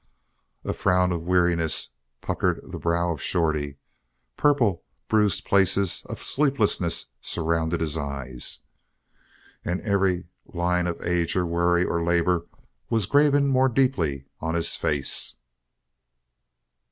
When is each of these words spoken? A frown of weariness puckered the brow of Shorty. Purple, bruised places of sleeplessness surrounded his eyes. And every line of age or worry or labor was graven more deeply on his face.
A 0.63 0.73
frown 0.73 1.11
of 1.11 1.21
weariness 1.27 1.89
puckered 2.21 2.61
the 2.63 2.79
brow 2.79 3.11
of 3.13 3.21
Shorty. 3.21 3.77
Purple, 4.35 4.83
bruised 5.07 5.45
places 5.45 6.03
of 6.09 6.23
sleeplessness 6.23 7.11
surrounded 7.21 7.81
his 7.81 7.99
eyes. 7.99 8.61
And 9.63 9.79
every 9.81 10.25
line 10.43 10.87
of 10.87 10.99
age 11.03 11.35
or 11.35 11.45
worry 11.45 11.85
or 11.85 12.03
labor 12.03 12.47
was 12.89 13.05
graven 13.05 13.45
more 13.45 13.69
deeply 13.69 14.25
on 14.39 14.55
his 14.55 14.75
face. 14.75 15.35